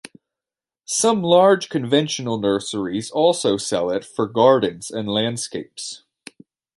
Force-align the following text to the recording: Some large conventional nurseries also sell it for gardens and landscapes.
Some 0.87 1.21
large 1.21 1.69
conventional 1.69 2.39
nurseries 2.39 3.11
also 3.11 3.57
sell 3.57 3.91
it 3.91 4.03
for 4.03 4.25
gardens 4.27 4.89
and 4.89 5.07
landscapes. 5.07 6.01